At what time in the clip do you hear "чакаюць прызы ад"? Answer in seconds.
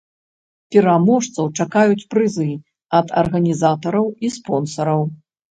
1.63-3.07